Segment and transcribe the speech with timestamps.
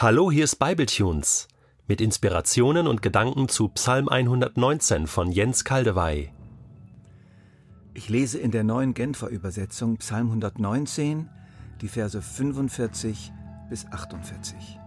[0.00, 1.48] Hallo, hier ist Bibletunes
[1.88, 6.30] mit Inspirationen und Gedanken zu Psalm 119 von Jens Kaldewey.
[7.94, 11.28] Ich lese in der neuen Genfer Übersetzung Psalm 119,
[11.80, 13.32] die Verse 45
[13.70, 14.78] bis 48.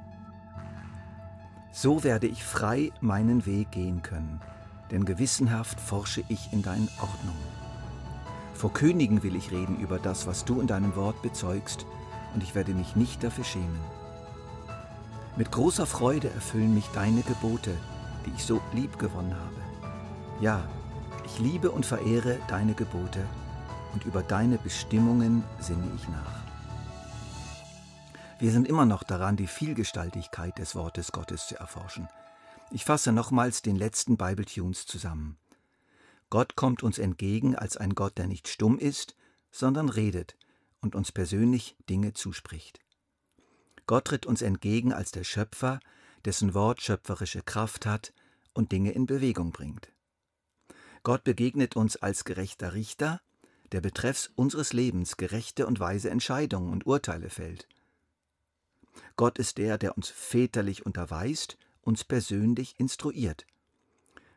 [1.73, 4.39] So werde ich frei meinen Weg gehen können,
[4.91, 7.51] denn gewissenhaft forsche ich in deinen Ordnungen.
[8.53, 11.85] Vor Königen will ich reden über das, was du in deinem Wort bezeugst,
[12.33, 14.00] und ich werde mich nicht dafür schämen.
[15.41, 17.75] Mit großer Freude erfüllen mich deine Gebote,
[18.23, 19.55] die ich so lieb gewonnen habe.
[20.39, 20.69] Ja,
[21.25, 23.27] ich liebe und verehre deine Gebote
[23.91, 26.43] und über deine Bestimmungen sinne ich nach.
[28.37, 32.07] Wir sind immer noch daran, die Vielgestaltigkeit des Wortes Gottes zu erforschen.
[32.69, 35.39] Ich fasse nochmals den letzten Bible Tunes zusammen.
[36.29, 39.15] Gott kommt uns entgegen als ein Gott, der nicht stumm ist,
[39.49, 40.37] sondern redet
[40.81, 42.79] und uns persönlich Dinge zuspricht.
[43.91, 45.81] Gott tritt uns entgegen als der Schöpfer,
[46.23, 48.13] dessen Wort schöpferische Kraft hat
[48.53, 49.91] und Dinge in Bewegung bringt.
[51.03, 53.19] Gott begegnet uns als gerechter Richter,
[53.73, 57.67] der betreffs unseres Lebens gerechte und weise Entscheidungen und Urteile fällt.
[59.17, 63.45] Gott ist der, der uns väterlich unterweist, uns persönlich instruiert.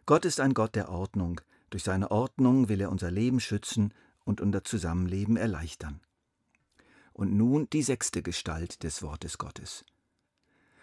[0.04, 1.40] Gott ist ein Gott der Ordnung,
[1.70, 6.00] durch seine Ordnung will er unser Leben schützen und unser Zusammenleben erleichtern.
[7.14, 9.86] Und nun die sechste Gestalt des Wortes Gottes.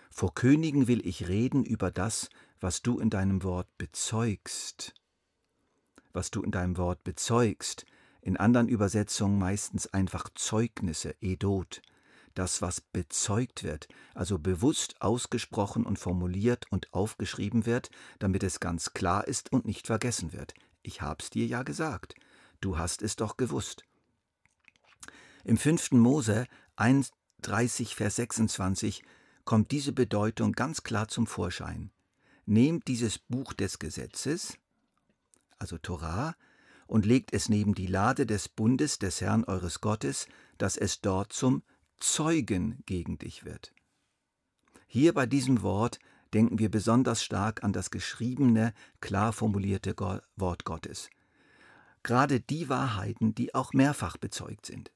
[0.10, 2.30] Vor Königen will ich reden über das,
[2.60, 4.94] was du in deinem Wort bezeugst.
[6.14, 7.86] Was du in deinem Wort bezeugst,
[8.22, 11.82] in anderen Übersetzungen meistens einfach Zeugnisse, Edot,
[12.34, 18.94] das, was bezeugt wird, also bewusst ausgesprochen und formuliert und aufgeschrieben wird, damit es ganz
[18.94, 20.54] klar ist und nicht vergessen wird.
[20.82, 22.16] Ich hab's dir ja gesagt.
[22.62, 23.84] Du hast es doch gewusst.
[25.44, 25.92] Im 5.
[25.92, 29.04] Mose 31, Vers 26
[29.44, 31.92] kommt diese Bedeutung ganz klar zum Vorschein.
[32.46, 34.58] Nehmt dieses Buch des Gesetzes,
[35.58, 36.36] also Torah,
[36.86, 40.28] und legt es neben die Lade des Bundes des Herrn eures Gottes,
[40.58, 41.64] dass es dort zum
[42.00, 43.74] Zeugen gegen dich wird.
[44.88, 46.00] Hier bei diesem Wort
[46.34, 49.96] denken wir besonders stark an das geschriebene, klar formulierte
[50.36, 51.10] Wort Gottes.
[52.04, 54.92] Gerade die Wahrheiten, die auch mehrfach bezeugt sind.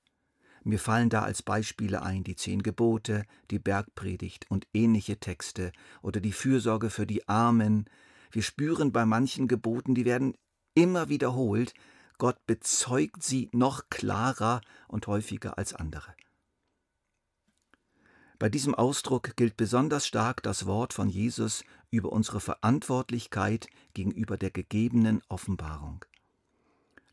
[0.67, 5.71] Mir fallen da als Beispiele ein die Zehn Gebote, die Bergpredigt und ähnliche Texte
[6.01, 7.85] oder die Fürsorge für die Armen.
[8.31, 10.33] Wir spüren bei manchen Geboten, die werden
[10.73, 11.75] immer wiederholt,
[12.17, 16.15] Gott bezeugt sie noch klarer und häufiger als andere.
[18.39, 24.49] Bei diesem Ausdruck gilt besonders stark das Wort von Jesus über unsere Verantwortlichkeit gegenüber der
[24.49, 26.03] gegebenen Offenbarung.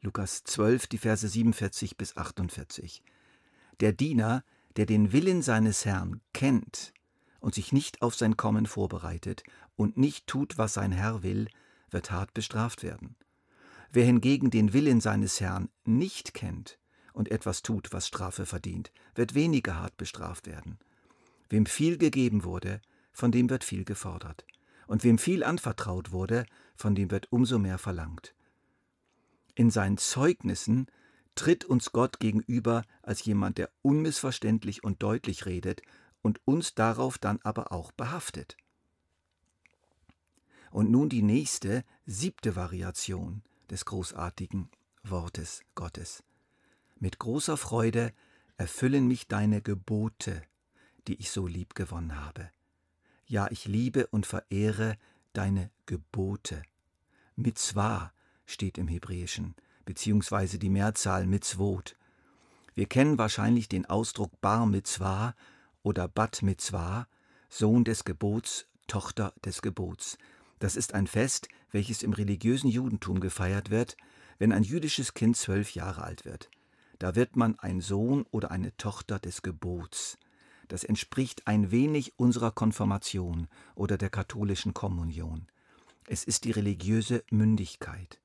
[0.00, 3.02] Lukas 12, die Verse 47 bis 48.
[3.80, 4.44] Der Diener,
[4.76, 6.92] der den Willen seines Herrn kennt
[7.40, 9.42] und sich nicht auf sein Kommen vorbereitet
[9.76, 11.48] und nicht tut, was sein Herr will,
[11.90, 13.16] wird hart bestraft werden.
[13.92, 16.78] Wer hingegen den Willen seines Herrn nicht kennt
[17.12, 20.78] und etwas tut, was Strafe verdient, wird weniger hart bestraft werden.
[21.50, 22.80] Wem viel gegeben wurde,
[23.12, 24.46] von dem wird viel gefordert.
[24.86, 28.34] Und wem viel anvertraut wurde, von dem wird umso mehr verlangt.
[29.54, 30.86] In seinen Zeugnissen
[31.34, 35.82] tritt uns Gott gegenüber als jemand, der unmissverständlich und deutlich redet
[36.22, 38.56] und uns darauf dann aber auch behaftet.
[40.70, 44.70] Und nun die nächste, siebte Variation des großartigen
[45.02, 46.22] Wortes Gottes.
[46.98, 48.12] Mit großer Freude
[48.56, 50.42] erfüllen mich deine Gebote,
[51.08, 52.50] die ich so lieb gewonnen habe.
[53.26, 54.96] Ja, ich liebe und verehre
[55.32, 56.62] deine Gebote.
[57.34, 58.12] Mitzvah
[58.46, 61.96] steht im Hebräischen beziehungsweise die Mehrzahl Mitzvot.
[62.74, 65.34] Wir kennen wahrscheinlich den Ausdruck Bar Mitzvah
[65.82, 67.06] oder Bat Mitzvah,
[67.48, 70.16] Sohn des Gebots, Tochter des Gebots.
[70.58, 73.96] Das ist ein Fest, welches im religiösen Judentum gefeiert wird,
[74.38, 76.50] wenn ein jüdisches Kind zwölf Jahre alt wird.
[76.98, 80.18] Da wird man ein Sohn oder eine Tochter des Gebots.
[80.68, 85.46] Das entspricht ein wenig unserer Konfirmation oder der katholischen Kommunion.
[86.06, 88.21] Es ist die religiöse Mündigkeit.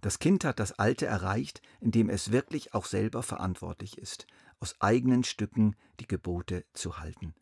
[0.00, 4.26] Das Kind hat das Alte erreicht, indem es wirklich auch selber verantwortlich ist,
[4.60, 7.34] aus eigenen Stücken die Gebote zu halten.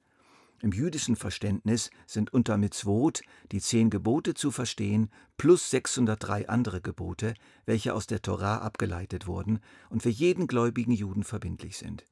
[0.63, 3.21] Im jüdischen Verständnis sind unter Mitzvot
[3.53, 7.35] die zehn Gebote zu verstehen, plus 603 andere Gebote,
[7.67, 9.61] welche aus der Torah abgeleitet wurden
[9.91, 12.07] und für jeden gläubigen Juden verbindlich sind.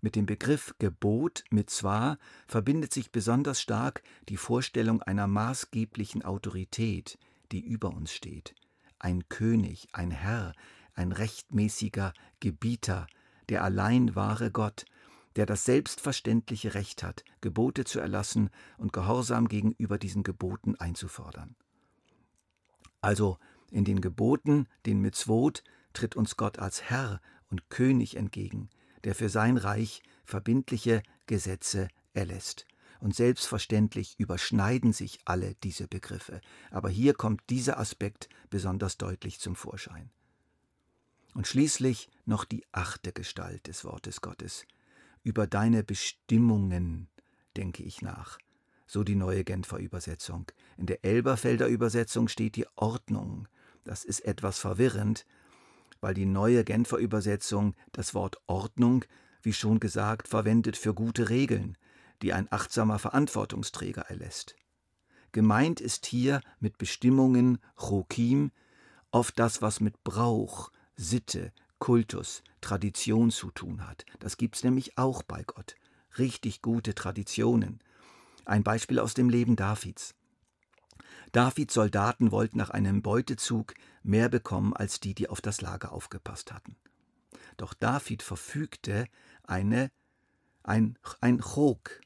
[0.00, 2.18] Mit dem Begriff Gebot, Mitzvah,
[2.48, 7.18] verbindet sich besonders stark die Vorstellung einer maßgeblichen Autorität,
[7.52, 8.54] die über uns steht
[9.00, 10.54] ein König, ein Herr,
[10.94, 13.06] ein rechtmäßiger Gebieter,
[13.48, 14.84] der allein wahre Gott,
[15.36, 21.56] der das selbstverständliche Recht hat, Gebote zu erlassen und Gehorsam gegenüber diesen Geboten einzufordern.
[23.00, 23.38] Also
[23.70, 25.62] in den Geboten, den Mitzvot,
[25.92, 27.20] tritt uns Gott als Herr
[27.50, 28.68] und König entgegen,
[29.04, 32.66] der für sein Reich verbindliche Gesetze erlässt.
[33.00, 39.56] Und selbstverständlich überschneiden sich alle diese Begriffe, aber hier kommt dieser Aspekt besonders deutlich zum
[39.56, 40.10] Vorschein.
[41.34, 44.66] Und schließlich noch die achte Gestalt des Wortes Gottes.
[45.22, 47.08] Über deine Bestimmungen
[47.56, 48.38] denke ich nach,
[48.86, 50.46] so die neue Genfer Übersetzung.
[50.76, 53.48] In der Elberfelder Übersetzung steht die Ordnung.
[53.84, 55.24] Das ist etwas verwirrend,
[56.00, 59.04] weil die neue Genfer Übersetzung das Wort Ordnung,
[59.42, 61.78] wie schon gesagt, verwendet für gute Regeln,
[62.22, 64.56] die ein achtsamer Verantwortungsträger erlässt.
[65.32, 68.50] Gemeint ist hier mit Bestimmungen Chokim
[69.10, 74.04] oft das, was mit Brauch, Sitte, Kultus, Tradition zu tun hat.
[74.18, 75.76] Das gibt's nämlich auch bei Gott.
[76.18, 77.80] Richtig gute Traditionen.
[78.44, 80.14] Ein Beispiel aus dem Leben Davids.
[81.32, 86.52] Davids Soldaten wollten nach einem Beutezug mehr bekommen als die, die auf das Lager aufgepasst
[86.52, 86.76] hatten.
[87.56, 89.06] Doch David verfügte
[89.44, 89.90] eine,
[90.64, 92.00] ein, ein Chok,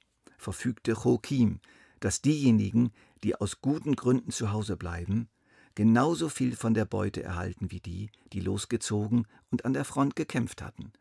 [0.44, 1.60] verfügte Chokim,
[2.00, 2.92] dass diejenigen,
[3.24, 5.28] die aus guten Gründen zu Hause bleiben,
[5.74, 10.62] genauso viel von der Beute erhalten wie die, die losgezogen und an der Front gekämpft
[10.62, 10.92] hatten.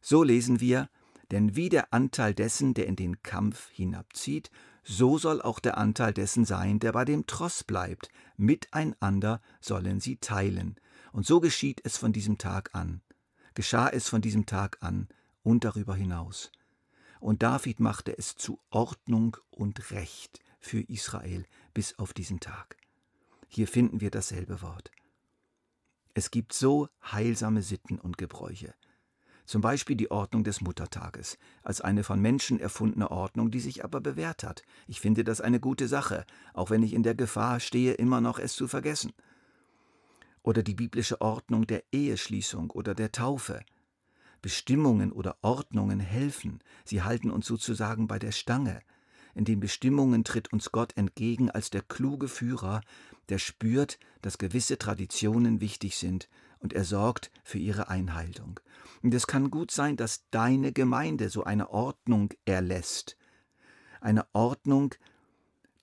[0.00, 0.88] So lesen wir,
[1.30, 4.50] denn wie der Anteil dessen, der in den Kampf hinabzieht,
[4.84, 8.10] so soll auch der Anteil dessen sein, der bei dem Tross bleibt.
[8.36, 10.76] Miteinander sollen sie teilen.
[11.12, 13.00] Und so geschieht es von diesem Tag an.
[13.54, 15.08] Geschah es von diesem Tag an
[15.42, 16.50] und darüber hinaus.
[17.22, 22.76] Und David machte es zu Ordnung und Recht für Israel bis auf diesen Tag.
[23.46, 24.90] Hier finden wir dasselbe Wort.
[26.14, 28.74] Es gibt so heilsame Sitten und Gebräuche.
[29.46, 34.00] Zum Beispiel die Ordnung des Muttertages, als eine von Menschen erfundene Ordnung, die sich aber
[34.00, 34.64] bewährt hat.
[34.88, 38.40] Ich finde das eine gute Sache, auch wenn ich in der Gefahr stehe, immer noch
[38.40, 39.12] es zu vergessen.
[40.42, 43.60] Oder die biblische Ordnung der Eheschließung oder der Taufe.
[44.42, 48.80] Bestimmungen oder Ordnungen helfen, sie halten uns sozusagen bei der Stange.
[49.34, 52.82] In den Bestimmungen tritt uns Gott entgegen als der kluge Führer,
[53.30, 56.28] der spürt, dass gewisse Traditionen wichtig sind
[56.58, 58.60] und er sorgt für ihre Einhaltung.
[59.02, 63.16] Und es kann gut sein, dass deine Gemeinde so eine Ordnung erlässt.
[64.00, 64.94] Eine Ordnung,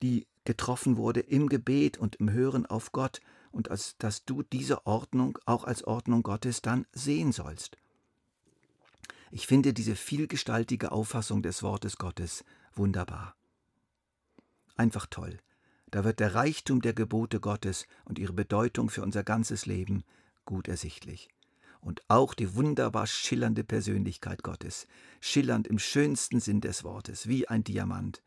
[0.01, 3.21] die getroffen wurde im Gebet und im Hören auf Gott
[3.51, 7.77] und als, dass du diese Ordnung auch als Ordnung Gottes dann sehen sollst.
[9.31, 12.43] Ich finde diese vielgestaltige Auffassung des Wortes Gottes
[12.73, 13.35] wunderbar.
[14.75, 15.39] Einfach toll.
[15.91, 20.03] Da wird der Reichtum der Gebote Gottes und ihre Bedeutung für unser ganzes Leben
[20.45, 21.29] gut ersichtlich
[21.81, 24.87] und auch die wunderbar schillernde Persönlichkeit Gottes,
[25.21, 28.21] schillernd im schönsten Sinn des Wortes, wie ein Diamant.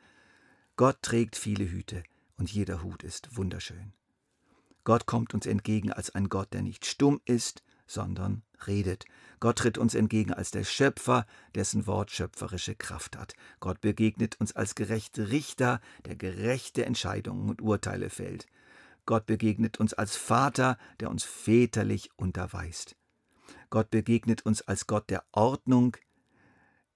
[0.77, 2.03] Gott trägt viele Hüte
[2.37, 3.93] und jeder Hut ist wunderschön.
[4.85, 9.05] Gott kommt uns entgegen als ein Gott, der nicht stumm ist, sondern redet.
[9.41, 13.35] Gott tritt uns entgegen als der Schöpfer, dessen Wort schöpferische Kraft hat.
[13.61, 18.47] Gott begegnet uns als gerechte Richter, der gerechte Entscheidungen und Urteile fällt.
[19.05, 22.97] Gott begegnet uns als Vater, der uns väterlich unterweist.
[23.71, 25.97] Gott begegnet uns als Gott der Ordnung,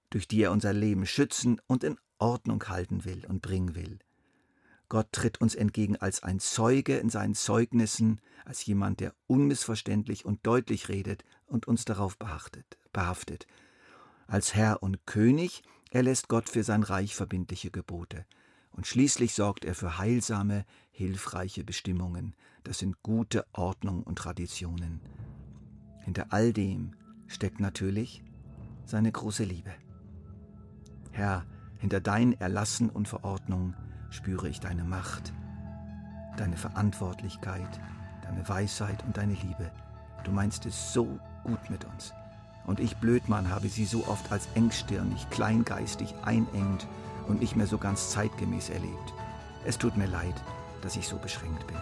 [0.09, 3.99] durch die er unser Leben schützen und in Ordnung halten will und bringen will.
[4.89, 10.45] Gott tritt uns entgegen als ein Zeuge in seinen Zeugnissen, als jemand, der unmissverständlich und
[10.45, 13.47] deutlich redet und uns darauf behaftet, behaftet.
[14.27, 18.25] Als Herr und König erlässt Gott für sein Reich verbindliche Gebote.
[18.71, 22.35] Und schließlich sorgt er für heilsame, hilfreiche Bestimmungen.
[22.63, 25.01] Das sind gute Ordnung und Traditionen.
[26.03, 26.95] Hinter all dem
[27.27, 28.23] steckt natürlich
[28.85, 29.73] seine große Liebe.
[31.11, 31.45] Herr,
[31.77, 33.75] hinter deinen Erlassen und Verordnungen
[34.09, 35.33] spüre ich deine Macht,
[36.37, 37.79] deine Verantwortlichkeit,
[38.23, 39.71] deine Weisheit und deine Liebe.
[40.23, 42.13] Du meinst es so gut mit uns.
[42.65, 46.87] Und ich, Blödmann, habe sie so oft als engstirnig, kleingeistig, einengend
[47.27, 49.13] und nicht mehr so ganz zeitgemäß erlebt.
[49.65, 50.35] Es tut mir leid,
[50.81, 51.77] dass ich so beschränkt bin.